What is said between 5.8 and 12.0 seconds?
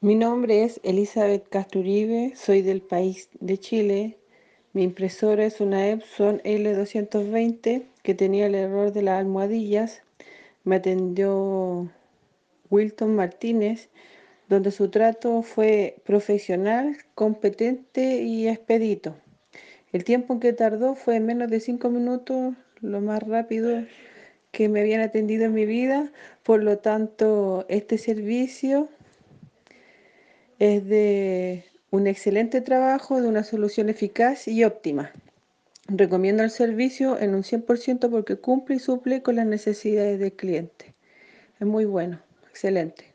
Epson L220 que tenía el error de las almohadillas. Me atendió